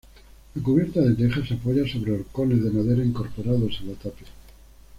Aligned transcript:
La 0.55 0.63
cubierta 0.63 0.99
de 0.99 1.13
tejas 1.13 1.47
se 1.47 1.53
apoya 1.53 1.87
sobre 1.87 2.11
horcones 2.11 2.63
de 2.63 2.71
madera 2.71 3.05
incorporados 3.05 3.77
a 3.83 3.85
la 3.85 3.93
tapia. 3.93 4.25